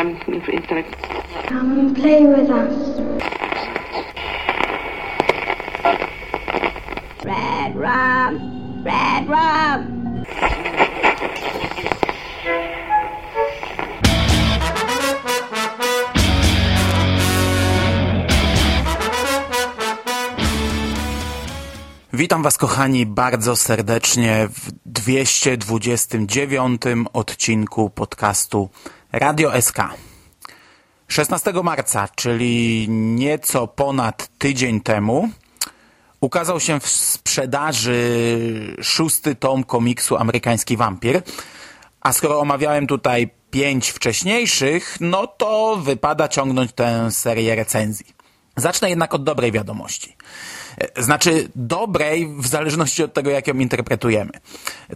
Come 0.00 1.78
and 1.78 1.94
play 1.94 2.24
with 2.24 2.48
us. 2.48 2.72
Red 7.22 7.76
rum, 7.76 8.82
red 8.82 9.28
rum. 9.28 10.00
Witam 22.12 22.42
Was, 22.42 22.58
kochani, 22.58 23.06
bardzo 23.06 23.56
serdecznie 23.56 24.48
w 24.48 24.72
229 24.86 26.82
odcinku 27.12 27.90
podcastu 27.90 28.68
Radio 29.12 29.60
SK. 29.60 29.78
16 31.08 31.52
marca, 31.62 32.08
czyli 32.16 32.86
nieco 32.88 33.66
ponad 33.66 34.28
tydzień 34.38 34.80
temu, 34.80 35.28
ukazał 36.20 36.60
się 36.60 36.80
w 36.80 36.88
sprzedaży 36.88 38.76
szósty 38.82 39.34
tom 39.34 39.64
komiksu 39.64 40.16
Amerykański 40.16 40.76
Wampir. 40.76 41.22
A 42.00 42.12
skoro 42.12 42.40
omawiałem 42.40 42.86
tutaj 42.86 43.30
pięć 43.50 43.90
wcześniejszych, 43.90 44.96
no 45.00 45.26
to 45.26 45.76
wypada 45.76 46.28
ciągnąć 46.28 46.72
tę 46.72 47.10
serię 47.10 47.54
recenzji. 47.54 48.06
Zacznę 48.56 48.90
jednak 48.90 49.14
od 49.14 49.24
dobrej 49.24 49.52
wiadomości. 49.52 50.16
Znaczy 50.96 51.48
dobrej 51.56 52.34
w 52.38 52.46
zależności 52.46 53.02
od 53.02 53.14
tego, 53.14 53.30
jak 53.30 53.46
ją 53.46 53.54
interpretujemy. 53.54 54.30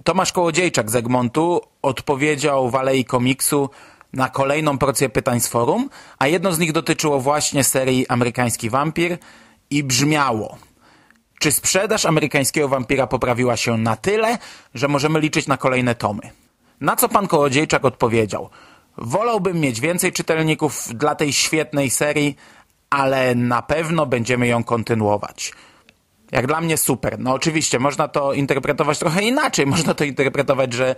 Tomasz 0.04 0.32
Kołodziejczak 0.32 0.90
z 0.90 0.96
Egmontu 0.96 1.60
odpowiedział 1.82 2.70
w 2.70 2.74
Alei 2.74 3.04
Komiksu 3.04 3.70
na 4.14 4.28
kolejną 4.28 4.78
porcję 4.78 5.08
pytań 5.08 5.40
z 5.40 5.48
forum, 5.48 5.90
a 6.18 6.26
jedno 6.26 6.52
z 6.52 6.58
nich 6.58 6.72
dotyczyło 6.72 7.20
właśnie 7.20 7.64
serii 7.64 8.08
Amerykański 8.08 8.70
Wampir 8.70 9.18
i 9.70 9.84
brzmiało 9.84 10.58
czy 11.44 11.52
sprzedaż 11.52 12.06
amerykańskiego 12.06 12.68
wampira 12.68 13.06
poprawiła 13.06 13.56
się 13.56 13.78
na 13.78 13.96
tyle, 13.96 14.38
że 14.74 14.88
możemy 14.88 15.20
liczyć 15.20 15.46
na 15.46 15.56
kolejne 15.56 15.94
tomy? 15.94 16.30
Na 16.80 16.96
co 16.96 17.08
pan 17.08 17.26
Kołodziejczak 17.26 17.84
odpowiedział 17.84 18.50
Wolałbym 18.98 19.60
mieć 19.60 19.80
więcej 19.80 20.12
czytelników 20.12 20.88
dla 20.94 21.14
tej 21.14 21.32
świetnej 21.32 21.90
serii, 21.90 22.36
ale 22.90 23.34
na 23.34 23.62
pewno 23.62 24.06
będziemy 24.06 24.46
ją 24.46 24.64
kontynuować. 24.64 25.52
Jak 26.32 26.46
dla 26.46 26.60
mnie 26.60 26.76
super. 26.76 27.18
No 27.18 27.32
oczywiście, 27.32 27.78
można 27.78 28.08
to 28.08 28.32
interpretować 28.32 28.98
trochę 28.98 29.22
inaczej. 29.22 29.66
Można 29.66 29.94
to 29.94 30.04
interpretować, 30.04 30.72
że 30.72 30.96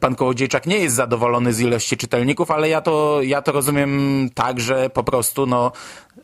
pan 0.00 0.14
Kołodziejczak 0.14 0.66
nie 0.66 0.78
jest 0.78 0.96
zadowolony 0.96 1.52
z 1.52 1.60
ilości 1.60 1.96
czytelników, 1.96 2.50
ale 2.50 2.68
ja 2.68 2.80
to, 2.80 3.22
ja 3.22 3.42
to 3.42 3.52
rozumiem 3.52 4.30
tak, 4.34 4.60
że 4.60 4.90
po 4.90 5.04
prostu 5.04 5.46
no, 5.46 5.72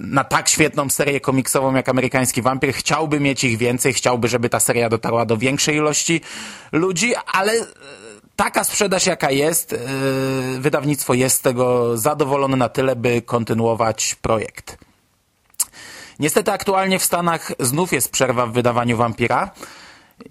na 0.01 0.25
tak 0.25 0.49
świetną 0.49 0.91
serię 0.91 1.21
komiksową 1.21 1.75
jak 1.75 1.89
Amerykański 1.89 2.43
Wampir 2.43 2.73
chciałby 2.73 3.21
mieć 3.21 3.45
ich 3.45 3.59
więcej, 3.59 3.93
chciałby, 3.93 4.29
żeby 4.29 4.49
ta 4.49 4.61
seria 4.61 4.89
dotarła 4.89 5.27
do 5.27 5.37
większej 5.37 5.77
ilości 5.77 6.21
ludzi, 6.73 7.13
ale 7.33 7.53
e, 7.53 7.65
taka 8.37 8.65
sprzedaż 8.65 9.07
jaka 9.07 9.31
jest, 9.31 9.73
e, 9.73 9.79
wydawnictwo 10.59 11.15
jest 11.15 11.37
z 11.37 11.41
tego 11.41 11.97
zadowolone 11.97 12.57
na 12.57 12.69
tyle, 12.69 12.97
by 12.97 13.23
kontynuować 13.23 14.15
projekt. 14.15 14.79
Niestety 16.19 16.53
aktualnie 16.53 16.99
w 16.99 17.05
Stanach 17.05 17.53
znów 17.61 17.93
jest 17.93 18.13
przerwa 18.13 18.47
w 18.47 18.53
wydawaniu 18.53 18.97
Vampira. 18.97 19.51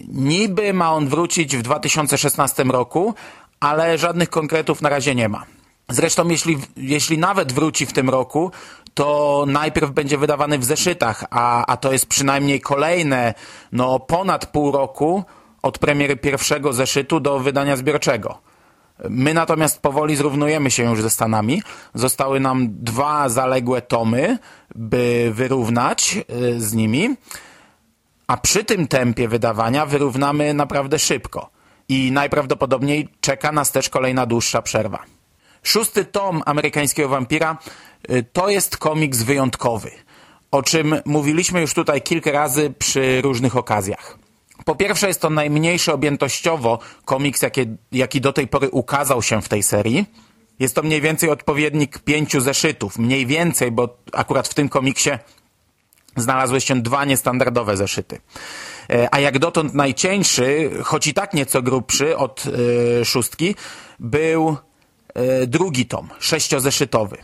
Niby 0.07 0.73
ma 0.73 0.93
on 0.93 1.07
wrócić 1.07 1.57
w 1.57 1.61
2016 1.61 2.63
roku, 2.63 3.13
ale 3.59 3.97
żadnych 3.97 4.29
konkretów 4.29 4.81
na 4.81 4.89
razie 4.89 5.15
nie 5.15 5.29
ma. 5.29 5.45
Zresztą 5.89 6.27
jeśli, 6.27 6.57
jeśli 6.77 7.17
nawet 7.17 7.53
wróci 7.53 7.85
w 7.85 7.93
tym 7.93 8.09
roku, 8.09 8.51
to 8.93 9.43
najpierw 9.47 9.91
będzie 9.91 10.17
wydawany 10.17 10.59
w 10.59 10.63
zeszytach, 10.63 11.25
a, 11.29 11.65
a 11.65 11.77
to 11.77 11.93
jest 11.93 12.05
przynajmniej 12.05 12.61
kolejne 12.61 13.33
no, 13.71 13.99
ponad 13.99 14.45
pół 14.45 14.71
roku 14.71 15.23
od 15.61 15.79
premiery 15.79 16.15
pierwszego 16.15 16.73
zeszytu 16.73 17.19
do 17.19 17.39
wydania 17.39 17.75
zbiorczego. 17.75 18.52
My 19.09 19.33
natomiast 19.33 19.81
powoli 19.81 20.15
zrównujemy 20.15 20.71
się 20.71 20.83
już 20.83 21.01
ze 21.01 21.09
Stanami. 21.09 21.61
Zostały 21.93 22.39
nam 22.39 22.67
dwa 22.69 23.29
zaległe 23.29 23.81
tomy, 23.81 24.37
by 24.75 25.31
wyrównać 25.33 26.17
y, 26.29 26.61
z 26.61 26.73
nimi, 26.73 27.15
a 28.27 28.37
przy 28.37 28.63
tym 28.63 28.87
tempie 28.87 29.27
wydawania 29.27 29.85
wyrównamy 29.85 30.53
naprawdę 30.53 30.99
szybko. 30.99 31.49
I 31.89 32.11
najprawdopodobniej 32.11 33.09
czeka 33.21 33.51
nas 33.51 33.71
też 33.71 33.89
kolejna 33.89 34.25
dłuższa 34.25 34.61
przerwa. 34.61 35.03
Szósty 35.63 36.05
tom 36.05 36.43
amerykańskiego 36.45 37.09
wampira 37.09 37.57
y, 38.11 38.25
to 38.33 38.49
jest 38.49 38.77
komiks 38.77 39.21
wyjątkowy, 39.21 39.91
o 40.51 40.63
czym 40.63 40.95
mówiliśmy 41.05 41.61
już 41.61 41.73
tutaj 41.73 42.01
kilka 42.01 42.31
razy 42.31 42.73
przy 42.79 43.21
różnych 43.21 43.57
okazjach. 43.57 44.22
Po 44.65 44.75
pierwsze 44.75 45.07
jest 45.07 45.21
to 45.21 45.29
najmniejszy 45.29 45.93
objętościowo 45.93 46.79
komiks, 47.05 47.41
jaki, 47.41 47.61
jaki 47.91 48.21
do 48.21 48.33
tej 48.33 48.47
pory 48.47 48.69
ukazał 48.69 49.21
się 49.21 49.41
w 49.41 49.49
tej 49.49 49.63
serii. 49.63 50.05
Jest 50.59 50.75
to 50.75 50.83
mniej 50.83 51.01
więcej 51.01 51.29
odpowiednik 51.29 51.99
pięciu 51.99 52.41
zeszytów. 52.41 52.99
Mniej 52.99 53.25
więcej, 53.25 53.71
bo 53.71 53.97
akurat 54.13 54.47
w 54.47 54.53
tym 54.53 54.69
komiksie 54.69 55.09
znalazły 56.17 56.61
się 56.61 56.81
dwa 56.81 57.05
niestandardowe 57.05 57.77
zeszyty. 57.77 58.19
E, 58.89 59.07
a 59.11 59.19
jak 59.19 59.39
dotąd 59.39 59.73
najcieńszy, 59.73 60.71
choć 60.83 61.07
i 61.07 61.13
tak 61.13 61.33
nieco 61.33 61.61
grubszy 61.61 62.17
od 62.17 62.45
yy, 62.45 63.05
szóstki, 63.05 63.55
był 63.99 64.57
yy, 65.15 65.47
drugi 65.47 65.85
tom, 65.85 66.09
sześciozeszytowy. 66.19 67.17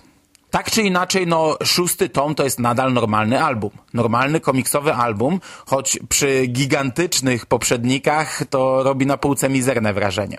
Tak 0.50 0.72
czy 0.72 0.82
inaczej, 0.82 1.28
no 1.28 1.58
szósty 1.64 2.10
tom 2.10 2.36
to 2.36 2.44
jest 2.44 2.60
nadal 2.60 2.94
normalny 2.94 3.44
album. 3.44 3.70
Normalny 3.94 4.40
komiksowy 4.40 4.94
album, 4.94 5.40
choć 5.66 6.00
przy 6.10 6.48
gigantycznych 6.48 7.46
poprzednikach 7.46 8.44
to 8.50 8.84
robi 8.84 9.06
na 9.06 9.18
półce 9.18 9.50
mizerne 9.50 9.94
wrażenie. 9.94 10.38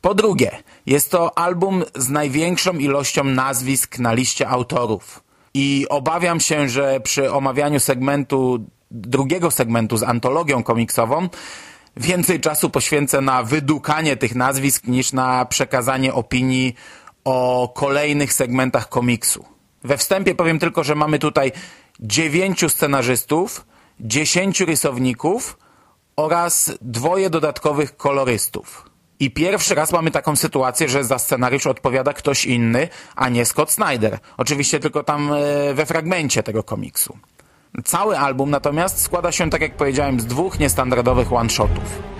Po 0.00 0.14
drugie, 0.14 0.50
jest 0.86 1.10
to 1.10 1.38
album 1.38 1.84
z 1.94 2.08
największą 2.08 2.72
ilością 2.72 3.24
nazwisk 3.24 3.98
na 3.98 4.12
liście 4.12 4.48
autorów. 4.48 5.24
I 5.54 5.86
obawiam 5.88 6.40
się, 6.40 6.68
że 6.68 7.00
przy 7.00 7.32
omawianiu 7.32 7.80
segmentu, 7.80 8.64
drugiego 8.90 9.50
segmentu 9.50 9.96
z 9.96 10.02
antologią 10.02 10.62
komiksową, 10.62 11.28
więcej 11.96 12.40
czasu 12.40 12.70
poświęcę 12.70 13.20
na 13.20 13.42
wydukanie 13.42 14.16
tych 14.16 14.34
nazwisk 14.34 14.86
niż 14.86 15.12
na 15.12 15.44
przekazanie 15.44 16.14
opinii 16.14 16.74
o 17.24 17.72
kolejnych 17.74 18.32
segmentach 18.32 18.88
komiksu. 18.88 19.44
We 19.84 19.98
wstępie 19.98 20.34
powiem 20.34 20.58
tylko, 20.58 20.84
że 20.84 20.94
mamy 20.94 21.18
tutaj 21.18 21.52
dziewięciu 22.00 22.68
scenarzystów, 22.68 23.66
dziesięciu 24.00 24.66
rysowników 24.66 25.58
oraz 26.16 26.72
dwoje 26.80 27.30
dodatkowych 27.30 27.96
kolorystów. 27.96 28.90
I 29.20 29.30
pierwszy 29.30 29.74
raz 29.74 29.92
mamy 29.92 30.10
taką 30.10 30.36
sytuację, 30.36 30.88
że 30.88 31.04
za 31.04 31.18
scenariusz 31.18 31.66
odpowiada 31.66 32.12
ktoś 32.12 32.44
inny, 32.44 32.88
a 33.16 33.28
nie 33.28 33.44
Scott 33.44 33.70
Snyder. 33.70 34.18
Oczywiście 34.36 34.80
tylko 34.80 35.04
tam 35.04 35.32
e, 35.32 35.74
we 35.74 35.86
fragmencie 35.86 36.42
tego 36.42 36.62
komiksu. 36.62 37.18
Cały 37.84 38.18
album 38.18 38.50
natomiast 38.50 39.00
składa 39.00 39.32
się, 39.32 39.50
tak 39.50 39.60
jak 39.60 39.76
powiedziałem, 39.76 40.20
z 40.20 40.26
dwóch 40.26 40.58
niestandardowych 40.58 41.32
one-shotów. 41.32 42.13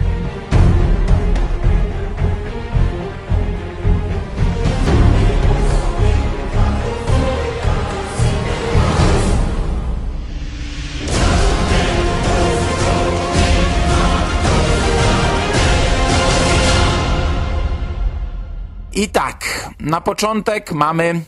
I 18.96 19.08
tak, 19.08 19.70
na 19.80 20.00
początek 20.00 20.72
mamy 20.72 21.20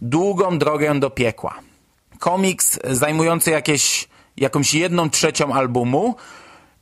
długą 0.00 0.58
drogę 0.58 1.00
do 1.00 1.10
piekła. 1.10 1.54
Komiks 2.18 2.78
zajmujący 2.84 3.50
jakieś, 3.50 4.08
jakąś 4.36 4.74
jedną 4.74 5.10
trzecią 5.10 5.52
albumu 5.52 6.16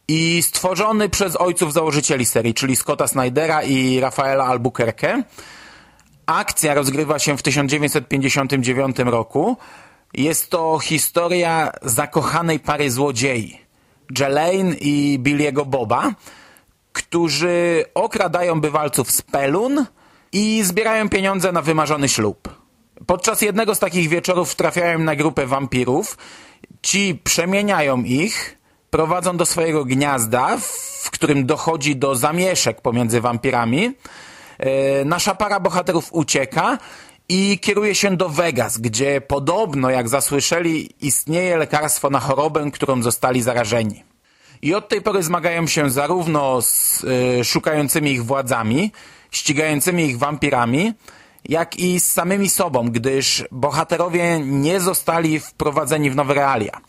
i 0.09 0.43
stworzony 0.43 1.09
przez 1.09 1.37
ojców 1.37 1.73
założycieli 1.73 2.27
serii, 2.27 2.55
czyli 2.55 2.77
Scotta 2.77 3.09
Snydera 3.09 3.63
i 3.63 4.01
Rafaela 4.01 4.45
Albuquerque. 4.45 5.23
Akcja 6.27 6.75
rozgrywa 6.75 7.19
się 7.19 7.37
w 7.37 7.43
1959 7.43 8.99
roku. 8.99 9.57
Jest 10.15 10.51
to 10.51 10.79
historia 10.79 11.73
zakochanej 11.83 12.61
pary 12.61 12.91
złodziei, 12.91 13.61
Jelaine 14.19 14.75
i 14.81 15.19
Billiego 15.19 15.65
Boba, 15.65 16.13
którzy 16.93 17.85
okradają 17.95 18.61
bywalców 18.61 19.11
z 19.11 19.23
Pelun, 19.23 19.87
i 20.33 20.63
zbierają 20.65 21.09
pieniądze 21.09 21.53
na 21.53 21.63
wymarzony 21.63 22.09
ślub. 22.09 22.67
Podczas 23.07 23.43
jednego 23.43 23.75
z 23.75 23.79
takich 23.79 24.09
wieczorów 24.09 24.55
trafiają 24.55 24.99
na 24.99 25.17
grupę 25.17 25.47
wampirów. 25.47 26.19
Ci 26.83 27.21
przemieniają 27.25 28.03
ich, 28.03 28.59
prowadzą 28.91 29.37
do 29.37 29.47
swojego 29.47 29.85
gniazda, 29.85 30.59
w 31.03 31.11
którym 31.11 31.47
dochodzi 31.47 31.97
do 31.97 32.15
zamieszek 32.15 32.81
pomiędzy 32.81 33.21
wampirami. 33.21 33.93
E, 34.59 35.05
nasza 35.05 35.35
para 35.35 35.61
bohaterów 35.61 36.09
ucieka 36.13 36.79
i 37.29 37.59
kieruje 37.59 37.95
się 37.95 38.17
do 38.17 38.29
Vegas, 38.29 38.79
gdzie 38.79 39.21
podobno, 39.21 39.91
jak 39.91 40.09
zasłyszeli, 40.09 40.91
istnieje 41.01 41.57
lekarstwo 41.57 42.11
na 42.11 42.21
chorobę, 42.21 42.71
którą 42.71 43.03
zostali 43.03 43.43
zarażeni. 43.43 44.05
I 44.63 44.75
od 44.75 44.89
tej 44.89 45.03
pory 45.03 45.23
zmagają 45.23 45.67
się 45.67 45.91
zarówno 45.91 46.63
z 46.63 47.05
y, 47.41 47.45
szukającymi 47.45 48.11
ich 48.11 48.25
władzami, 48.25 48.93
ścigającymi 49.31 50.05
ich 50.05 50.19
wampirami, 50.19 50.93
jak 51.49 51.77
i 51.77 52.01
z 52.01 52.13
samymi 52.13 52.49
sobą, 52.49 52.89
gdyż 52.89 53.45
bohaterowie 53.51 54.41
nie 54.41 54.81
zostali 54.81 55.41
wprowadzeni 55.41 56.11
w 56.11 56.17
nowe 56.17 56.35
realia. 56.35 56.81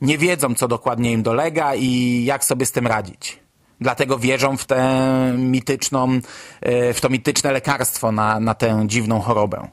Nie 0.00 0.18
wiedzą, 0.18 0.54
co 0.54 0.68
dokładnie 0.68 1.12
im 1.12 1.22
dolega 1.22 1.74
i 1.74 2.22
jak 2.24 2.44
sobie 2.44 2.66
z 2.66 2.72
tym 2.72 2.86
radzić. 2.86 3.38
Dlatego 3.80 4.18
wierzą 4.18 4.56
w 4.56 4.64
tę 4.64 5.34
mityczną, 5.38 6.20
y, 6.66 6.94
w 6.94 7.00
to 7.00 7.08
mityczne 7.08 7.52
lekarstwo 7.52 8.12
na, 8.12 8.40
na 8.40 8.54
tę 8.54 8.82
dziwną 8.86 9.20
chorobę. 9.20 9.68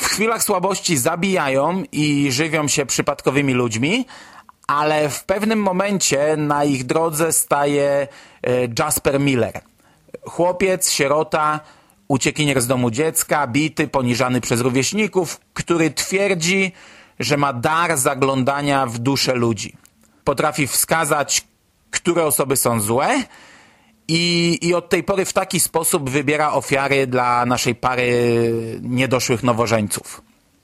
W 0.00 0.04
chwilach 0.04 0.42
słabości 0.42 0.96
zabijają 0.96 1.82
i 1.92 2.32
żywią 2.32 2.68
się 2.68 2.86
przypadkowymi 2.86 3.54
ludźmi, 3.54 4.06
ale 4.66 5.08
w 5.08 5.24
pewnym 5.24 5.62
momencie 5.62 6.36
na 6.36 6.64
ich 6.64 6.86
drodze 6.86 7.32
staje 7.32 8.08
e, 8.42 8.50
Jasper 8.78 9.20
Miller. 9.20 9.60
Chłopiec, 10.26 10.90
sierota, 10.90 11.60
uciekinier 12.08 12.60
z 12.60 12.66
domu 12.66 12.90
dziecka, 12.90 13.46
bity, 13.46 13.88
poniżany 13.88 14.40
przez 14.40 14.60
rówieśników, 14.60 15.40
który 15.54 15.90
twierdzi, 15.90 16.72
że 17.18 17.36
ma 17.36 17.52
dar 17.52 17.96
zaglądania 17.96 18.86
w 18.86 18.98
duszę 18.98 19.34
ludzi. 19.34 19.76
Potrafi 20.24 20.66
wskazać, 20.66 21.44
które 21.90 22.24
osoby 22.24 22.56
są 22.56 22.80
złe 22.80 23.22
i, 24.08 24.58
i 24.62 24.74
od 24.74 24.88
tej 24.88 25.04
pory 25.04 25.24
w 25.24 25.32
taki 25.32 25.60
sposób 25.60 26.10
wybiera 26.10 26.52
ofiary 26.52 27.06
dla 27.06 27.46
naszej 27.46 27.74
pary 27.74 28.12
niedoszłych 28.82 29.42
nowożeńców. 29.42 30.22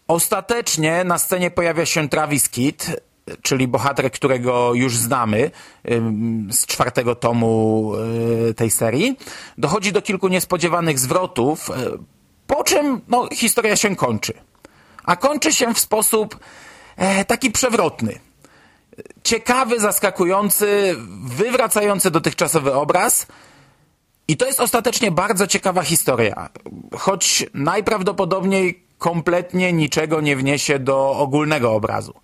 Ostatecznie 0.09 1.05
na 1.05 1.19
scenie 1.19 1.51
pojawia 1.51 1.87
się 1.87 2.09
Travis 2.09 2.49
Kidd, 2.49 3.01
czyli 3.43 3.69
bohater, 3.69 4.11
którego 4.13 4.75
już 4.75 4.97
znamy 4.97 5.51
z 6.51 6.67
czwartego 6.67 7.15
tomu 7.15 7.93
y, 8.51 8.55
tej 8.55 8.71
serii. 8.71 9.19
Dochodzi 9.59 9.93
do 9.93 10.03
kilku 10.03 10.29
niespodziewanych 10.29 10.99
zwrotów, 10.99 11.71
y, 11.71 11.73
po 12.47 12.65
czym 12.65 13.01
no, 13.09 13.29
historia 13.33 13.77
się 13.77 13.97
kończy. 13.97 14.33
A 15.05 15.17
kończy 15.17 15.53
się 15.53 15.75
w 15.75 15.79
sposób 15.79 16.39
e, 16.97 17.25
taki 17.25 17.51
przewrotny. 17.51 18.19
Ciekawy, 19.23 19.81
zaskakujący, 19.81 20.97
wywracający 21.25 22.11
dotychczasowy 22.11 22.75
obraz. 22.75 23.27
I 24.29 24.37
to 24.37 24.47
jest 24.47 24.61
ostatecznie 24.61 25.11
bardzo 25.11 25.47
ciekawa 25.47 25.83
historia. 25.83 26.49
Choć 26.99 27.47
najprawdopodobniej 27.55 28.85
kompletnie 28.99 29.73
niczego 29.73 30.21
nie 30.21 30.37
wniesie 30.37 30.79
do 30.79 31.11
ogólnego 31.11 31.73
obrazu. 31.73 32.15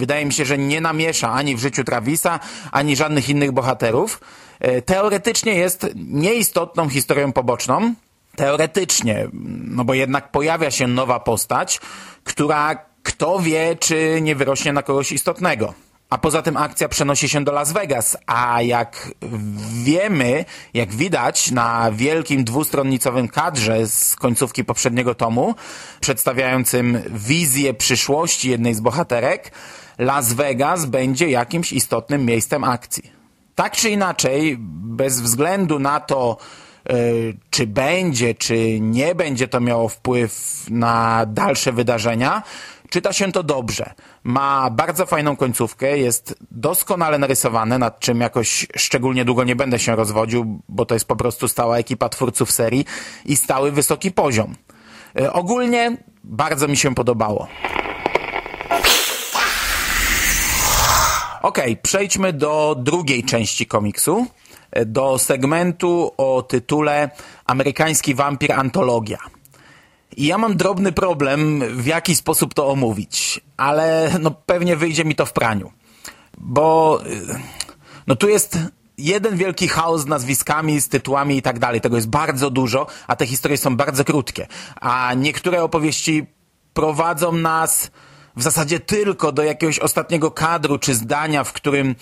Wydaje 0.00 0.26
mi 0.26 0.32
się, 0.32 0.44
że 0.44 0.58
nie 0.58 0.80
namiesza 0.80 1.32
ani 1.32 1.56
w 1.56 1.60
życiu 1.60 1.84
Travisa, 1.84 2.40
ani 2.72 2.96
żadnych 2.96 3.28
innych 3.28 3.52
bohaterów. 3.52 4.20
E, 4.60 4.82
teoretycznie 4.82 5.54
jest 5.54 5.86
nieistotną 5.94 6.88
historią 6.88 7.32
poboczną. 7.32 7.94
Teoretycznie, 8.36 9.28
no 9.64 9.84
bo 9.84 9.94
jednak 9.94 10.30
pojawia 10.30 10.70
się 10.70 10.86
nowa 10.86 11.20
postać, 11.20 11.80
która 12.24 12.84
kto 13.02 13.38
wie, 13.38 13.76
czy 13.80 14.18
nie 14.22 14.34
wyrośnie 14.34 14.72
na 14.72 14.82
kogoś 14.82 15.12
istotnego. 15.12 15.74
A 16.10 16.18
poza 16.18 16.42
tym 16.42 16.56
akcja 16.56 16.88
przenosi 16.88 17.28
się 17.28 17.44
do 17.44 17.52
Las 17.52 17.72
Vegas, 17.72 18.16
a 18.26 18.62
jak 18.62 19.10
wiemy, 19.84 20.44
jak 20.74 20.94
widać 20.94 21.50
na 21.50 21.92
wielkim 21.92 22.44
dwustronnicowym 22.44 23.28
kadrze 23.28 23.86
z 23.86 24.16
końcówki 24.16 24.64
poprzedniego 24.64 25.14
tomu, 25.14 25.54
przedstawiającym 26.00 27.02
wizję 27.10 27.74
przyszłości 27.74 28.50
jednej 28.50 28.74
z 28.74 28.80
bohaterek, 28.80 29.52
Las 30.00 30.32
Vegas 30.32 30.86
będzie 30.86 31.30
jakimś 31.30 31.72
istotnym 31.72 32.24
miejscem 32.24 32.64
akcji. 32.64 33.10
Tak 33.54 33.76
czy 33.76 33.90
inaczej, 33.90 34.56
bez 34.82 35.20
względu 35.20 35.78
na 35.78 36.00
to, 36.00 36.36
e, 36.88 36.94
czy 37.50 37.66
będzie, 37.66 38.34
czy 38.34 38.80
nie 38.80 39.14
będzie 39.14 39.48
to 39.48 39.60
miało 39.60 39.88
wpływ 39.88 40.64
na 40.70 41.26
dalsze 41.26 41.72
wydarzenia, 41.72 42.42
czyta 42.90 43.12
się 43.12 43.32
to 43.32 43.42
dobrze. 43.42 43.94
Ma 44.24 44.70
bardzo 44.70 45.06
fajną 45.06 45.36
końcówkę, 45.36 45.98
jest 45.98 46.34
doskonale 46.50 47.18
narysowane, 47.18 47.78
nad 47.78 48.00
czym 48.00 48.20
jakoś 48.20 48.66
szczególnie 48.76 49.24
długo 49.24 49.44
nie 49.44 49.56
będę 49.56 49.78
się 49.78 49.96
rozwodził, 49.96 50.60
bo 50.68 50.86
to 50.86 50.94
jest 50.94 51.08
po 51.08 51.16
prostu 51.16 51.48
stała 51.48 51.78
ekipa 51.78 52.08
twórców 52.08 52.52
serii 52.52 52.84
i 53.24 53.36
stały 53.36 53.72
wysoki 53.72 54.10
poziom. 54.10 54.54
E, 55.20 55.32
ogólnie 55.32 55.96
bardzo 56.24 56.68
mi 56.68 56.76
się 56.76 56.94
podobało. 56.94 57.48
Ok, 61.42 61.58
przejdźmy 61.82 62.32
do 62.32 62.76
drugiej 62.78 63.24
części 63.24 63.66
komiksu, 63.66 64.26
do 64.86 65.18
segmentu 65.18 66.12
o 66.16 66.42
tytule 66.42 67.10
Amerykański 67.46 68.14
wampir 68.14 68.52
antologia. 68.52 69.18
I 70.16 70.26
ja 70.26 70.38
mam 70.38 70.56
drobny 70.56 70.92
problem, 70.92 71.62
w 71.76 71.86
jaki 71.86 72.16
sposób 72.16 72.54
to 72.54 72.68
omówić, 72.68 73.40
ale 73.56 74.10
no 74.20 74.30
pewnie 74.30 74.76
wyjdzie 74.76 75.04
mi 75.04 75.14
to 75.14 75.26
w 75.26 75.32
praniu. 75.32 75.72
Bo 76.38 77.00
no 78.06 78.16
tu 78.16 78.28
jest 78.28 78.58
jeden 78.98 79.36
wielki 79.36 79.68
chaos 79.68 80.00
z 80.00 80.06
nazwiskami, 80.06 80.80
z 80.80 80.88
tytułami 80.88 81.36
i 81.36 81.42
tak 81.42 81.58
dalej. 81.58 81.80
Tego 81.80 81.96
jest 81.96 82.08
bardzo 82.08 82.50
dużo, 82.50 82.86
a 83.06 83.16
te 83.16 83.26
historie 83.26 83.58
są 83.58 83.76
bardzo 83.76 84.04
krótkie. 84.04 84.46
A 84.80 85.14
niektóre 85.14 85.62
opowieści 85.62 86.26
prowadzą 86.74 87.32
nas 87.32 87.90
w 88.36 88.42
zasadzie 88.42 88.80
tylko 88.80 89.32
do 89.32 89.42
jakiegoś 89.42 89.78
ostatniego 89.78 90.30
kadru 90.30 90.78
czy 90.78 90.94
zdania, 90.94 91.44
w 91.44 91.52
którym 91.52 91.94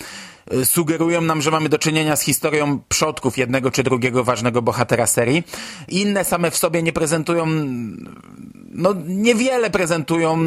e, 0.51 0.65
sugerują 0.65 1.21
nam, 1.21 1.41
że 1.41 1.51
mamy 1.51 1.69
do 1.69 1.79
czynienia 1.79 2.15
z 2.15 2.21
historią 2.21 2.79
przodków 2.89 3.37
jednego 3.37 3.71
czy 3.71 3.83
drugiego 3.83 4.23
ważnego 4.23 4.61
bohatera 4.61 5.07
serii. 5.07 5.43
Inne 5.87 6.25
same 6.25 6.51
w 6.51 6.57
sobie 6.57 6.83
nie 6.83 6.93
prezentują, 6.93 7.45
no 8.71 8.93
niewiele 9.07 9.69
prezentują 9.69 10.39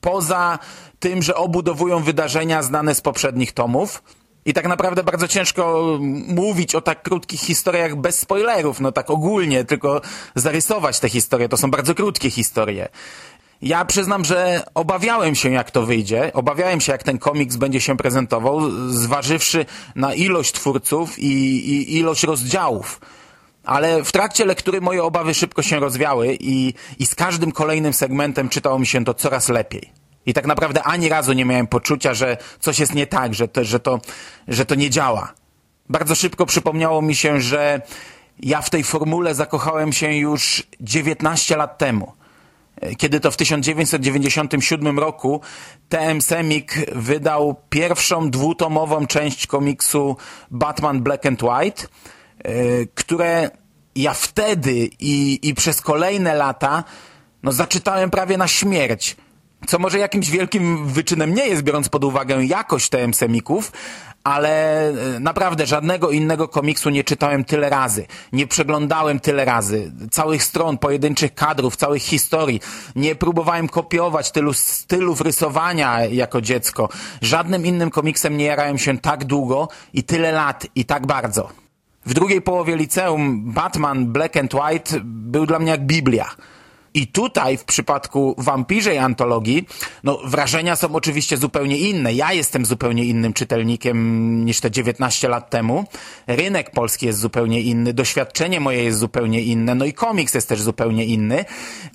poza 0.00 0.58
tym, 0.98 1.22
że 1.22 1.34
obudowują 1.34 2.02
wydarzenia 2.02 2.62
znane 2.62 2.94
z 2.94 3.00
poprzednich 3.00 3.52
tomów. 3.52 4.02
I 4.48 4.52
tak 4.52 4.68
naprawdę 4.68 5.04
bardzo 5.04 5.28
ciężko 5.28 5.98
mówić 6.28 6.74
o 6.74 6.80
tak 6.80 7.02
krótkich 7.02 7.40
historiach 7.40 7.96
bez 7.96 8.18
spoilerów, 8.18 8.80
no 8.80 8.92
tak 8.92 9.10
ogólnie, 9.10 9.64
tylko 9.64 10.00
zarysować 10.34 11.00
te 11.00 11.08
historie. 11.08 11.48
To 11.48 11.56
są 11.56 11.70
bardzo 11.70 11.94
krótkie 11.94 12.30
historie. 12.30 12.88
Ja 13.62 13.84
przyznam, 13.84 14.24
że 14.24 14.62
obawiałem 14.74 15.34
się, 15.34 15.50
jak 15.50 15.70
to 15.70 15.86
wyjdzie. 15.86 16.32
Obawiałem 16.32 16.80
się, 16.80 16.92
jak 16.92 17.02
ten 17.02 17.18
komiks 17.18 17.56
będzie 17.56 17.80
się 17.80 17.96
prezentował, 17.96 18.60
zważywszy 18.90 19.66
na 19.94 20.14
ilość 20.14 20.52
twórców 20.52 21.18
i, 21.18 21.32
i 21.70 21.96
ilość 21.96 22.22
rozdziałów. 22.22 23.00
Ale 23.64 24.04
w 24.04 24.12
trakcie 24.12 24.44
lektury 24.44 24.80
moje 24.80 25.04
obawy 25.04 25.34
szybko 25.34 25.62
się 25.62 25.80
rozwiały 25.80 26.36
i, 26.40 26.74
i 26.98 27.06
z 27.06 27.14
każdym 27.14 27.52
kolejnym 27.52 27.92
segmentem 27.92 28.48
czytało 28.48 28.78
mi 28.78 28.86
się 28.86 29.04
to 29.04 29.14
coraz 29.14 29.48
lepiej. 29.48 29.92
I 30.26 30.34
tak 30.34 30.46
naprawdę 30.46 30.82
ani 30.82 31.08
razu 31.08 31.32
nie 31.32 31.44
miałem 31.44 31.66
poczucia, 31.66 32.14
że 32.14 32.36
coś 32.60 32.78
jest 32.78 32.94
nie 32.94 33.06
tak, 33.06 33.34
że 33.34 33.48
to, 33.48 33.64
że 33.64 33.80
to, 33.80 34.00
że 34.48 34.66
to 34.66 34.74
nie 34.74 34.90
działa. 34.90 35.32
Bardzo 35.88 36.14
szybko 36.14 36.46
przypomniało 36.46 37.02
mi 37.02 37.14
się, 37.14 37.40
że 37.40 37.82
ja 38.40 38.62
w 38.62 38.70
tej 38.70 38.84
formule 38.84 39.34
zakochałem 39.34 39.92
się 39.92 40.14
już 40.14 40.62
19 40.80 41.56
lat 41.56 41.78
temu 41.78 42.12
kiedy 42.98 43.20
to 43.20 43.30
w 43.30 43.36
1997 43.36 44.98
roku 44.98 45.40
TM 45.88 46.20
Semik 46.20 46.74
wydał 46.92 47.56
pierwszą 47.70 48.30
dwutomową 48.30 49.06
część 49.06 49.46
komiksu 49.46 50.16
Batman 50.50 51.02
Black 51.02 51.26
and 51.26 51.42
White, 51.42 51.82
e, 51.82 52.52
które 52.94 53.50
ja 53.96 54.14
wtedy 54.14 54.90
i, 55.00 55.38
i 55.42 55.54
przez 55.54 55.80
kolejne 55.80 56.34
lata 56.34 56.84
no, 57.42 57.52
zaczytałem 57.52 58.10
prawie 58.10 58.36
na 58.36 58.48
śmierć. 58.48 59.16
Co 59.66 59.78
może 59.78 59.98
jakimś 59.98 60.30
wielkim 60.30 60.86
wyczynem 60.86 61.34
nie 61.34 61.46
jest, 61.46 61.62
biorąc 61.62 61.88
pod 61.88 62.04
uwagę 62.04 62.44
jakość 62.44 62.88
TM 62.88 63.14
Semików, 63.14 63.72
ale 64.24 64.88
e, 64.88 65.20
naprawdę 65.20 65.66
żadnego 65.66 66.10
innego 66.10 66.48
komiksu 66.48 66.90
nie 66.90 67.04
czytałem 67.04 67.44
tyle 67.44 67.70
razy. 67.70 68.06
Nie 68.32 68.46
przeglądałem 68.46 69.20
tyle 69.20 69.44
razy. 69.44 69.92
Całych 70.10 70.44
stron, 70.44 70.78
pojedynczych 70.78 71.34
kadrów, 71.34 71.76
całych 71.76 72.02
historii. 72.02 72.60
Nie 72.96 73.14
próbowałem 73.14 73.68
kopiować 73.68 74.30
tylu 74.30 74.52
stylów 74.52 75.20
rysowania 75.20 76.04
jako 76.04 76.40
dziecko. 76.40 76.88
Żadnym 77.22 77.66
innym 77.66 77.90
komiksem 77.90 78.36
nie 78.36 78.44
jarałem 78.44 78.78
się 78.78 78.98
tak 78.98 79.24
długo 79.24 79.68
i 79.92 80.04
tyle 80.04 80.32
lat 80.32 80.66
i 80.74 80.84
tak 80.84 81.06
bardzo. 81.06 81.48
W 82.06 82.14
drugiej 82.14 82.42
połowie 82.42 82.76
liceum 82.76 83.52
Batman 83.52 84.06
Black 84.06 84.36
and 84.36 84.54
White 84.54 85.00
był 85.04 85.46
dla 85.46 85.58
mnie 85.58 85.70
jak 85.70 85.86
Biblia. 85.86 86.30
I 86.94 87.06
tutaj 87.06 87.56
w 87.56 87.64
przypadku 87.64 88.34
wampirzej 88.38 88.98
antologii, 88.98 89.66
no 90.04 90.18
wrażenia 90.24 90.76
są 90.76 90.94
oczywiście 90.94 91.36
zupełnie 91.36 91.78
inne. 91.78 92.12
Ja 92.12 92.32
jestem 92.32 92.66
zupełnie 92.66 93.04
innym 93.04 93.32
czytelnikiem 93.32 94.44
niż 94.44 94.60
te 94.60 94.70
19 94.70 95.28
lat 95.28 95.50
temu. 95.50 95.84
Rynek 96.26 96.70
polski 96.70 97.06
jest 97.06 97.18
zupełnie 97.18 97.60
inny, 97.60 97.94
doświadczenie 97.94 98.60
moje 98.60 98.84
jest 98.84 98.98
zupełnie 98.98 99.42
inne, 99.42 99.74
no 99.74 99.84
i 99.84 99.92
komiks 99.92 100.34
jest 100.34 100.48
też 100.48 100.62
zupełnie 100.62 101.04
inny, 101.04 101.44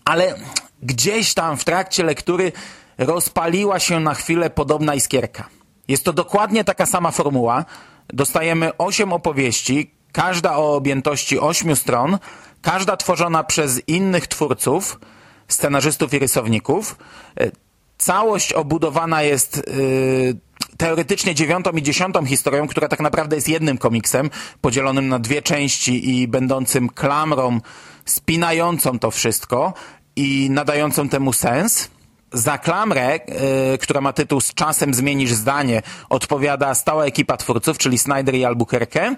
ale 0.05 0.35
gdzieś 0.83 1.33
tam 1.33 1.57
w 1.57 1.63
trakcie 1.63 2.03
lektury 2.03 2.51
rozpaliła 2.97 3.79
się 3.79 3.99
na 3.99 4.13
chwilę 4.13 4.49
podobna 4.49 4.95
iskierka. 4.95 5.49
Jest 5.87 6.03
to 6.03 6.13
dokładnie 6.13 6.63
taka 6.63 6.85
sama 6.85 7.11
formuła. 7.11 7.65
Dostajemy 8.07 8.77
8 8.77 9.13
opowieści, 9.13 9.91
każda 10.11 10.57
o 10.57 10.75
objętości 10.75 11.39
8 11.39 11.75
stron, 11.75 12.17
każda 12.63 12.97
tworzona 12.97 13.43
przez 13.43 13.81
innych 13.87 14.27
twórców, 14.27 14.99
scenarzystów 15.47 16.13
i 16.13 16.19
rysowników. 16.19 16.97
E, 17.39 17.51
całość 17.97 18.53
obudowana 18.53 19.23
jest 19.23 19.63
yy, 19.67 20.35
teoretycznie 20.77 21.35
dziewiątą 21.35 21.71
i 21.71 21.83
dziesiątą 21.83 22.25
historią, 22.25 22.67
która 22.67 22.87
tak 22.87 22.99
naprawdę 22.99 23.35
jest 23.35 23.49
jednym 23.49 23.77
komiksem, 23.77 24.29
podzielonym 24.61 25.07
na 25.07 25.19
dwie 25.19 25.41
części 25.41 26.09
i 26.09 26.27
będącym 26.27 26.89
klamrą 26.89 27.59
spinającą 28.05 28.99
to 28.99 29.11
wszystko 29.11 29.73
i 30.15 30.47
nadającą 30.51 31.09
temu 31.09 31.33
sens. 31.33 31.89
Za 32.33 32.57
klamrę, 32.57 33.19
yy, 33.71 33.77
która 33.77 34.01
ma 34.01 34.13
tytuł 34.13 34.41
Z 34.41 34.53
czasem 34.53 34.93
zmienisz 34.93 35.33
zdanie, 35.33 35.81
odpowiada 36.09 36.75
stała 36.75 37.05
ekipa 37.05 37.37
twórców, 37.37 37.77
czyli 37.77 37.97
Snyder 37.97 38.35
i 38.35 38.45
Albuquerque. 38.45 39.15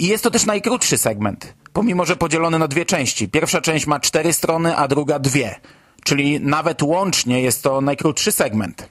I 0.00 0.06
jest 0.06 0.24
to 0.24 0.30
też 0.30 0.46
najkrótszy 0.46 0.98
segment, 0.98 1.54
pomimo 1.72 2.04
że 2.04 2.16
podzielony 2.16 2.58
na 2.58 2.68
dwie 2.68 2.86
części. 2.86 3.28
Pierwsza 3.28 3.60
część 3.60 3.86
ma 3.86 4.00
cztery 4.00 4.32
strony, 4.32 4.76
a 4.76 4.88
druga 4.88 5.18
dwie. 5.18 5.60
Czyli 6.04 6.40
nawet 6.40 6.82
łącznie 6.82 7.42
jest 7.42 7.62
to 7.62 7.80
najkrótszy 7.80 8.32
segment. 8.32 8.88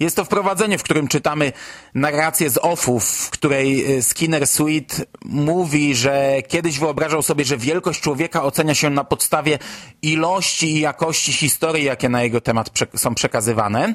Jest 0.00 0.16
to 0.16 0.24
wprowadzenie, 0.24 0.78
w 0.78 0.82
którym 0.82 1.08
czytamy 1.08 1.52
narrację 1.94 2.50
z 2.50 2.58
offów, 2.58 3.04
w 3.04 3.30
której 3.30 3.96
y, 3.98 4.02
Skinner 4.02 4.46
Sweet 4.46 5.04
mówi, 5.24 5.94
że 5.94 6.42
kiedyś 6.48 6.78
wyobrażał 6.78 7.22
sobie, 7.22 7.44
że 7.44 7.56
wielkość 7.56 8.00
człowieka 8.00 8.42
ocenia 8.42 8.74
się 8.74 8.90
na 8.90 9.04
podstawie 9.04 9.58
ilości 10.02 10.76
i 10.76 10.80
jakości 10.80 11.32
historii, 11.32 11.84
jakie 11.84 12.08
na 12.08 12.22
jego 12.22 12.40
temat 12.40 12.70
są 12.96 13.14
przekazywane. 13.14 13.94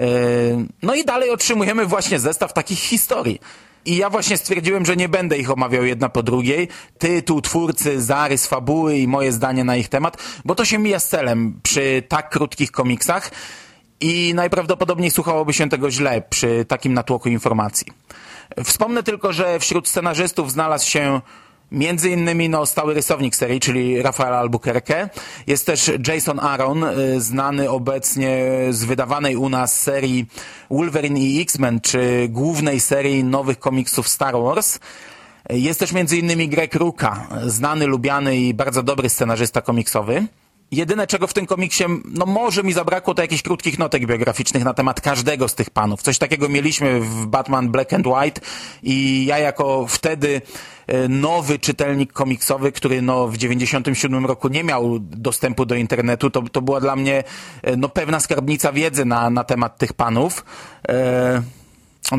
Y, 0.00 0.04
no 0.82 0.94
i 0.94 1.04
dalej 1.04 1.30
otrzymujemy 1.30 1.86
właśnie 1.86 2.18
zestaw 2.18 2.52
takich 2.52 2.78
historii. 2.78 3.40
I 3.84 3.96
ja 3.96 4.10
właśnie 4.10 4.36
stwierdziłem, 4.36 4.86
że 4.86 4.96
nie 4.96 5.08
będę 5.08 5.38
ich 5.38 5.50
omawiał 5.50 5.84
jedna 5.84 6.08
po 6.08 6.22
drugiej. 6.22 6.68
Tytuł, 6.98 7.40
twórcy, 7.40 8.02
zarys, 8.02 8.46
fabuły 8.46 8.96
i 8.96 9.08
moje 9.08 9.32
zdanie 9.32 9.64
na 9.64 9.76
ich 9.76 9.88
temat, 9.88 10.16
bo 10.44 10.54
to 10.54 10.64
się 10.64 10.78
mija 10.78 10.98
z 10.98 11.08
celem 11.08 11.60
przy 11.62 12.02
tak 12.08 12.30
krótkich 12.30 12.70
komiksach 12.70 13.30
i 14.00 14.32
najprawdopodobniej 14.34 15.10
słuchałoby 15.10 15.52
się 15.52 15.68
tego 15.68 15.90
źle 15.90 16.22
przy 16.30 16.64
takim 16.68 16.94
natłoku 16.94 17.28
informacji. 17.28 17.86
Wspomnę 18.64 19.02
tylko, 19.02 19.32
że 19.32 19.58
wśród 19.60 19.88
scenarzystów 19.88 20.52
znalazł 20.52 20.90
się 20.90 21.20
Między 21.72 22.10
innymi 22.10 22.48
no, 22.48 22.66
stały 22.66 22.94
rysownik 22.94 23.36
serii, 23.36 23.60
czyli 23.60 24.02
Rafael 24.02 24.34
Albuquerque. 24.34 25.08
Jest 25.46 25.66
też 25.66 25.90
Jason 26.06 26.40
Aaron, 26.40 26.84
y, 26.84 27.20
znany 27.20 27.70
obecnie 27.70 28.50
z 28.70 28.84
wydawanej 28.84 29.36
u 29.36 29.48
nas 29.48 29.80
serii 29.80 30.26
Wolverine 30.70 31.20
i 31.20 31.40
X-Men, 31.40 31.80
czy 31.80 32.28
głównej 32.28 32.80
serii 32.80 33.24
nowych 33.24 33.58
komiksów 33.58 34.08
Star 34.08 34.34
Wars. 34.34 34.78
Jest 35.50 35.80
też 35.80 35.92
między 35.92 36.16
innymi 36.16 36.48
Greg 36.48 36.74
Ruka, 36.74 37.26
znany, 37.46 37.86
lubiany 37.86 38.36
i 38.36 38.54
bardzo 38.54 38.82
dobry 38.82 39.08
scenarzysta 39.08 39.62
komiksowy. 39.62 40.26
Jedyne, 40.72 41.06
czego 41.06 41.26
w 41.26 41.32
tym 41.32 41.46
komiksie, 41.46 41.84
no 42.04 42.26
może 42.26 42.62
mi 42.62 42.72
zabrakło, 42.72 43.14
to 43.14 43.22
jakichś 43.22 43.42
krótkich 43.42 43.78
notek 43.78 44.06
biograficznych 44.06 44.64
na 44.64 44.74
temat 44.74 45.00
każdego 45.00 45.48
z 45.48 45.54
tych 45.54 45.70
panów. 45.70 46.02
Coś 46.02 46.18
takiego 46.18 46.48
mieliśmy 46.48 47.00
w 47.00 47.26
Batman 47.26 47.68
Black 47.68 47.92
and 47.92 48.06
White 48.06 48.40
i 48.82 49.24
ja 49.26 49.38
jako 49.38 49.86
wtedy 49.86 50.42
e, 50.86 51.08
nowy 51.08 51.58
czytelnik 51.58 52.12
komiksowy, 52.12 52.72
który 52.72 53.02
no 53.02 53.28
w 53.28 53.36
97 53.36 54.26
roku 54.26 54.48
nie 54.48 54.64
miał 54.64 54.98
dostępu 55.00 55.66
do 55.66 55.74
internetu, 55.74 56.30
to, 56.30 56.42
to 56.42 56.62
była 56.62 56.80
dla 56.80 56.96
mnie 56.96 57.24
e, 57.62 57.76
no 57.76 57.88
pewna 57.88 58.20
skarbnica 58.20 58.72
wiedzy 58.72 59.04
na, 59.04 59.30
na 59.30 59.44
temat 59.44 59.78
tych 59.78 59.92
panów. 59.92 60.44
E 60.88 61.61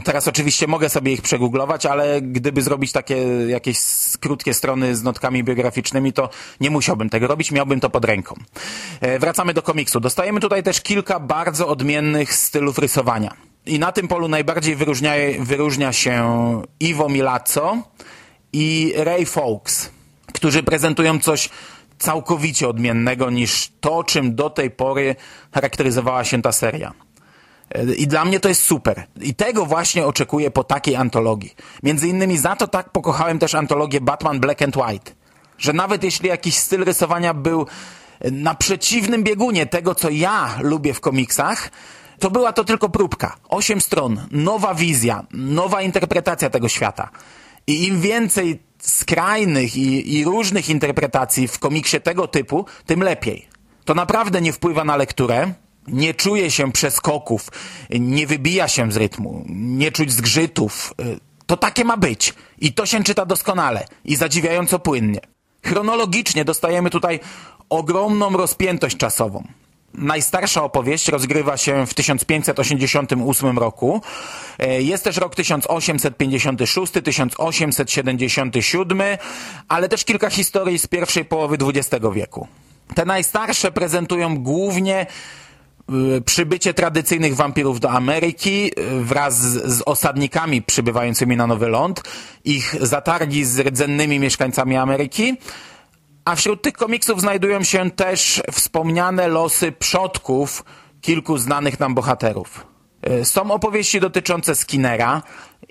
Teraz 0.03 0.27
oczywiście 0.27 0.67
mogę 0.67 0.89
sobie 0.89 1.13
ich 1.13 1.21
przegooglować, 1.21 1.85
ale 1.85 2.21
gdyby 2.21 2.61
zrobić 2.61 2.91
takie 2.91 3.17
jakieś 3.47 3.77
krótkie 4.19 4.53
strony 4.53 4.95
z 4.95 5.03
notkami 5.03 5.43
biograficznymi, 5.43 6.13
to 6.13 6.29
nie 6.59 6.69
musiałbym 6.69 7.09
tego 7.09 7.27
robić, 7.27 7.51
miałbym 7.51 7.79
to 7.79 7.89
pod 7.89 8.05
ręką. 8.05 8.35
E, 9.01 9.19
wracamy 9.19 9.53
do 9.53 9.61
komiksu. 9.61 9.99
Dostajemy 9.99 10.39
tutaj 10.39 10.63
też 10.63 10.81
kilka 10.81 11.19
bardzo 11.19 11.67
odmiennych 11.67 12.33
stylów 12.33 12.77
rysowania. 12.77 13.33
I 13.65 13.79
na 13.79 13.91
tym 13.91 14.07
polu 14.07 14.27
najbardziej 14.27 14.75
wyróżnia, 14.75 15.13
wyróżnia 15.39 15.93
się 15.93 16.61
Ivo 16.79 17.09
Milazzo 17.09 17.77
i 18.53 18.93
Ray 18.95 19.25
Fawkes, 19.25 19.89
którzy 20.33 20.63
prezentują 20.63 21.19
coś 21.19 21.49
całkowicie 21.99 22.67
odmiennego 22.67 23.29
niż 23.29 23.71
to, 23.81 24.03
czym 24.03 24.35
do 24.35 24.49
tej 24.49 24.71
pory 24.71 25.15
charakteryzowała 25.51 26.23
się 26.23 26.41
ta 26.41 26.51
seria. 26.51 26.93
I 27.97 28.07
dla 28.07 28.25
mnie 28.25 28.39
to 28.39 28.49
jest 28.49 28.61
super. 28.61 29.07
I 29.21 29.35
tego 29.35 29.65
właśnie 29.65 30.05
oczekuję 30.05 30.51
po 30.51 30.63
takiej 30.63 30.95
antologii. 30.95 31.55
Między 31.83 32.07
innymi 32.07 32.37
za 32.37 32.55
to 32.55 32.67
tak 32.67 32.89
pokochałem 32.89 33.39
też 33.39 33.55
antologię 33.55 34.01
Batman 34.01 34.39
Black 34.39 34.61
and 34.61 34.77
White. 34.77 35.11
Że 35.57 35.73
nawet 35.73 36.03
jeśli 36.03 36.29
jakiś 36.29 36.57
styl 36.57 36.83
rysowania 36.83 37.33
był 37.33 37.65
na 38.31 38.55
przeciwnym 38.55 39.23
biegunie 39.23 39.65
tego, 39.65 39.95
co 39.95 40.09
ja 40.09 40.57
lubię 40.61 40.93
w 40.93 40.99
komiksach, 40.99 41.71
to 42.19 42.31
była 42.31 42.53
to 42.53 42.63
tylko 42.63 42.89
próbka. 42.89 43.35
Osiem 43.49 43.81
stron, 43.81 44.27
nowa 44.31 44.75
wizja, 44.75 45.25
nowa 45.31 45.81
interpretacja 45.81 46.49
tego 46.49 46.69
świata. 46.69 47.09
I 47.67 47.87
im 47.87 48.01
więcej 48.01 48.59
skrajnych 48.79 49.77
i, 49.77 50.17
i 50.17 50.23
różnych 50.23 50.69
interpretacji 50.69 51.47
w 51.47 51.59
komiksie 51.59 52.01
tego 52.01 52.27
typu, 52.27 52.65
tym 52.85 53.03
lepiej. 53.03 53.47
To 53.85 53.93
naprawdę 53.93 54.41
nie 54.41 54.53
wpływa 54.53 54.83
na 54.83 54.97
lekturę, 54.97 55.53
nie 55.87 56.13
czuje 56.13 56.51
się 56.51 56.71
przeskoków, 56.71 57.49
nie 57.89 58.27
wybija 58.27 58.67
się 58.67 58.91
z 58.91 58.97
rytmu, 58.97 59.45
nie 59.49 59.91
czuć 59.91 60.11
zgrzytów. 60.11 60.93
To 61.45 61.57
takie 61.57 61.85
ma 61.85 61.97
być. 61.97 62.33
I 62.59 62.73
to 62.73 62.85
się 62.85 63.03
czyta 63.03 63.25
doskonale 63.25 63.85
i 64.05 64.15
zadziwiająco 64.15 64.79
płynnie. 64.79 65.19
Chronologicznie 65.65 66.45
dostajemy 66.45 66.89
tutaj 66.89 67.19
ogromną 67.69 68.37
rozpiętość 68.37 68.97
czasową. 68.97 69.47
Najstarsza 69.93 70.63
opowieść 70.63 71.07
rozgrywa 71.07 71.57
się 71.57 71.87
w 71.87 71.93
1588 71.93 73.59
roku. 73.59 74.01
Jest 74.79 75.03
też 75.03 75.17
rok 75.17 75.35
1856, 75.35 76.93
1877, 77.03 79.01
ale 79.67 79.89
też 79.89 80.05
kilka 80.05 80.29
historii 80.29 80.79
z 80.79 80.87
pierwszej 80.87 81.25
połowy 81.25 81.57
XX 81.61 82.05
wieku. 82.13 82.47
Te 82.95 83.05
najstarsze 83.05 83.71
prezentują 83.71 84.37
głównie 84.37 85.05
przybycie 86.25 86.73
tradycyjnych 86.73 87.35
wampirów 87.35 87.79
do 87.79 87.91
Ameryki 87.91 88.71
y, 88.79 89.03
wraz 89.03 89.39
z, 89.41 89.81
osadnikami 89.85 90.61
przybywającymi 90.61 91.37
na 91.37 91.47
Nowy 91.47 91.67
Ląd, 91.67 92.03
ich 92.43 92.75
zatargi 92.81 93.45
z 93.45 93.59
rdzennymi 93.59 94.19
mieszkańcami 94.19 94.77
Ameryki, 94.77 95.37
a 96.25 96.35
wśród 96.35 96.61
tych 96.61 96.73
komiksów 96.73 97.21
znajdują 97.21 97.63
się 97.63 97.91
też 97.91 98.41
wspomniane 98.51 99.27
losy 99.27 99.71
przodków 99.71 100.63
kilku 101.01 101.37
znanych 101.37 101.79
nam 101.79 101.95
bohaterów. 101.95 102.67
Y, 103.21 103.25
są 103.25 103.51
opowieści 103.51 103.99
dotyczące 103.99 104.55
Skinnera, 104.55 105.21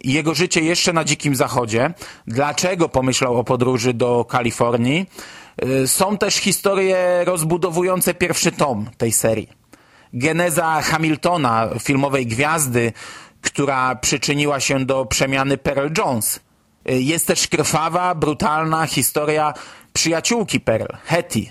jego 0.04 0.34
życie 0.34 0.60
jeszcze 0.60 0.92
na 0.92 1.04
Dzikim 1.04 1.36
Zachodzie, 1.36 1.94
dlaczego 2.26 2.88
pomyślał 2.88 3.38
o 3.38 3.44
podróży 3.44 3.94
do 3.94 4.24
Kalifornii. 4.24 5.06
Są 5.86 6.18
też 6.18 6.34
historie 6.34 7.24
rozbudowujące 7.24 8.14
pierwszy 8.14 8.52
tom 8.52 8.90
tej 8.98 9.12
serii 9.12 9.61
geneza 10.12 10.82
Hamiltona, 10.82 11.68
filmowej 11.80 12.26
gwiazdy, 12.26 12.92
która 13.40 13.94
przyczyniła 13.94 14.60
się 14.60 14.84
do 14.84 15.06
przemiany 15.06 15.58
Pearl 15.58 15.88
Jones. 15.98 16.40
Jest 16.84 17.26
też 17.26 17.48
krwawa, 17.48 18.14
brutalna 18.14 18.86
historia 18.86 19.54
przyjaciółki 19.92 20.60
Pearl, 20.60 20.96
Hetty. 21.04 21.46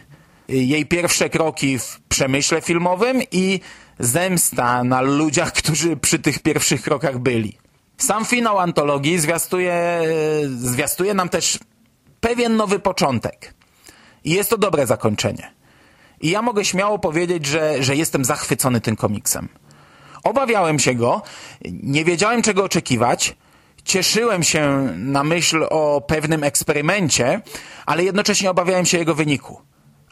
Jej 0.47 0.85
pierwsze 0.85 1.29
kroki 1.29 1.79
w 1.79 1.99
przemyśle 2.09 2.61
filmowym 2.61 3.21
i 3.31 3.59
zemsta 3.99 4.83
na 4.83 5.01
ludziach, 5.01 5.53
którzy 5.61 5.97
przy 5.97 6.19
tych 6.19 6.39
pierwszych 6.39 6.81
krokach 6.81 7.19
byli. 7.19 7.57
Sam 7.97 8.25
finał 8.25 8.59
antologii 8.59 9.19
zwiastuje, 9.19 10.01
zwiastuje 10.47 11.13
nam 11.13 11.29
też 11.29 11.59
pewien 12.19 12.55
nowy 12.55 12.79
początek. 12.79 13.53
I 14.23 14.31
jest 14.31 14.49
to 14.49 14.57
dobre 14.57 14.87
zakończenie. 14.87 15.60
I 16.21 16.29
ja 16.29 16.41
mogę 16.41 16.65
śmiało 16.65 16.99
powiedzieć, 16.99 17.45
że, 17.45 17.83
że 17.83 17.95
jestem 17.95 18.25
zachwycony 18.25 18.81
tym 18.81 18.95
komiksem. 18.95 19.49
Obawiałem 20.23 20.79
się 20.79 20.95
go, 20.95 21.21
nie 21.71 22.05
wiedziałem 22.05 22.41
czego 22.41 22.63
oczekiwać, 22.63 23.35
cieszyłem 23.85 24.43
się 24.43 24.93
na 24.97 25.23
myśl 25.23 25.65
o 25.69 26.01
pewnym 26.07 26.43
eksperymencie, 26.43 27.41
ale 27.85 28.03
jednocześnie 28.03 28.51
obawiałem 28.51 28.85
się 28.85 28.97
jego 28.97 29.15
wyniku. 29.15 29.61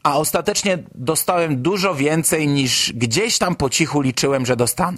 a 0.04 0.18
ostatecznie 0.18 0.78
dostałem 0.96 1.62
dużo 1.62 1.96
więcej 1.96 2.48
niż 2.48 2.94
gdzieś 2.94 3.38
tam 3.38 3.56
po 3.56 3.70
cichu 3.70 4.02
liczyłem, 4.02 4.46
że 4.46 4.56
dostanę. 4.56 4.98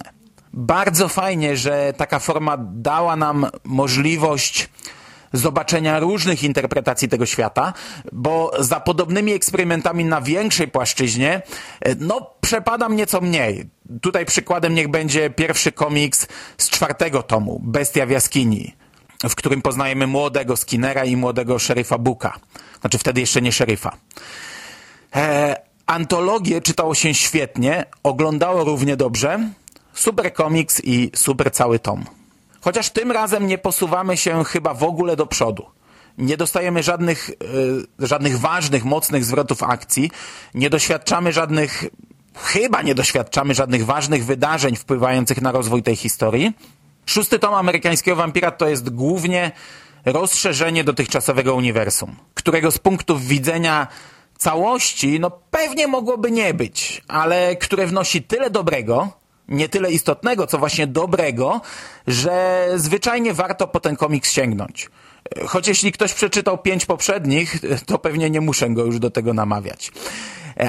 Bardzo 0.52 1.08
fajnie, 1.08 1.56
że 1.56 1.92
taka 1.96 2.18
forma 2.18 2.56
dała 2.60 3.16
nam 3.16 3.46
możliwość 3.64 4.68
zobaczenia 5.32 5.98
różnych 5.98 6.42
interpretacji 6.42 7.08
tego 7.08 7.26
świata, 7.26 7.72
bo 8.12 8.52
za 8.58 8.80
podobnymi 8.80 9.32
eksperymentami 9.32 10.04
na 10.04 10.20
większej 10.20 10.68
płaszczyźnie, 10.68 11.42
no, 12.00 12.30
przepadam 12.40 12.96
nieco 12.96 13.20
mniej. 13.20 13.70
Tutaj 14.00 14.26
przykładem 14.26 14.74
niech 14.74 14.88
będzie 14.88 15.30
pierwszy 15.30 15.72
komiks 15.72 16.26
z 16.58 16.70
czwartego 16.70 17.22
tomu, 17.22 17.60
Bestia 17.64 18.06
w 18.06 18.10
jaskini, 18.10 18.74
w 19.28 19.34
którym 19.34 19.62
poznajemy 19.62 20.06
młodego 20.06 20.56
Skinnera 20.56 21.04
i 21.04 21.16
młodego 21.16 21.58
szeryfa 21.58 21.98
Buka. 21.98 22.38
Znaczy 22.80 22.98
wtedy 22.98 23.20
jeszcze 23.20 23.42
nie 23.42 23.52
szeryfa. 23.52 23.96
E, 25.16 25.56
antologię 25.86 26.60
czytało 26.60 26.94
się 26.94 27.14
świetnie, 27.14 27.84
oglądało 28.02 28.64
równie 28.64 28.96
dobrze. 28.96 29.50
Super 29.94 30.32
komiks 30.32 30.80
i 30.84 31.10
super 31.14 31.52
cały 31.52 31.78
tom. 31.78 32.04
Chociaż 32.62 32.90
tym 32.90 33.12
razem 33.12 33.46
nie 33.46 33.58
posuwamy 33.58 34.16
się 34.16 34.44
chyba 34.44 34.74
w 34.74 34.82
ogóle 34.82 35.16
do 35.16 35.26
przodu. 35.26 35.66
Nie 36.18 36.36
dostajemy 36.36 36.82
żadnych, 36.82 37.30
e, 38.00 38.06
żadnych 38.06 38.38
ważnych, 38.38 38.84
mocnych 38.84 39.24
zwrotów 39.24 39.62
akcji. 39.62 40.10
Nie 40.54 40.70
doświadczamy 40.70 41.32
żadnych, 41.32 41.84
chyba 42.36 42.82
nie 42.82 42.94
doświadczamy 42.94 43.54
żadnych 43.54 43.84
ważnych 43.84 44.24
wydarzeń 44.24 44.76
wpływających 44.76 45.42
na 45.42 45.52
rozwój 45.52 45.82
tej 45.82 45.96
historii. 45.96 46.52
Szósty 47.06 47.38
tom 47.38 47.54
amerykańskiego 47.54 48.16
wampira 48.16 48.50
to 48.50 48.68
jest 48.68 48.90
głównie 48.90 49.52
rozszerzenie 50.04 50.84
dotychczasowego 50.84 51.54
uniwersum, 51.54 52.16
którego 52.34 52.70
z 52.70 52.78
punktu 52.78 53.18
widzenia 53.18 53.86
całości, 54.38 55.20
no 55.20 55.30
pewnie 55.30 55.86
mogłoby 55.86 56.30
nie 56.30 56.54
być, 56.54 57.02
ale 57.08 57.56
które 57.56 57.86
wnosi 57.86 58.22
tyle 58.22 58.50
dobrego, 58.50 59.21
nie 59.48 59.68
tyle 59.68 59.92
istotnego, 59.92 60.46
co 60.46 60.58
właśnie 60.58 60.86
dobrego, 60.86 61.60
że 62.06 62.66
zwyczajnie 62.76 63.34
warto 63.34 63.68
po 63.68 63.80
ten 63.80 63.96
komiks 63.96 64.30
sięgnąć. 64.30 64.90
Choć 65.46 65.68
jeśli 65.68 65.92
ktoś 65.92 66.14
przeczytał 66.14 66.58
pięć 66.58 66.86
poprzednich, 66.86 67.58
to 67.86 67.98
pewnie 67.98 68.30
nie 68.30 68.40
muszę 68.40 68.70
go 68.70 68.84
już 68.84 68.98
do 68.98 69.10
tego 69.10 69.34
namawiać. 69.34 69.92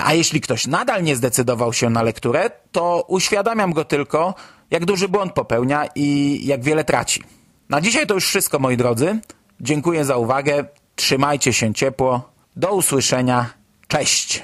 A 0.03 0.13
jeśli 0.13 0.41
ktoś 0.41 0.67
nadal 0.67 1.03
nie 1.03 1.15
zdecydował 1.15 1.73
się 1.73 1.89
na 1.89 2.03
lekturę, 2.03 2.49
to 2.71 3.05
uświadamiam 3.07 3.73
go 3.73 3.85
tylko, 3.85 4.35
jak 4.71 4.85
duży 4.85 5.07
błąd 5.07 5.33
popełnia 5.33 5.85
i 5.95 6.39
jak 6.45 6.63
wiele 6.63 6.83
traci. 6.83 7.23
Na 7.69 7.81
dzisiaj 7.81 8.07
to 8.07 8.13
już 8.13 8.27
wszystko, 8.27 8.59
moi 8.59 8.77
drodzy. 8.77 9.19
Dziękuję 9.61 10.05
za 10.05 10.17
uwagę. 10.17 10.65
Trzymajcie 10.95 11.53
się 11.53 11.73
ciepło. 11.73 12.29
Do 12.55 12.73
usłyszenia. 12.73 13.49
Cześć! 13.87 14.43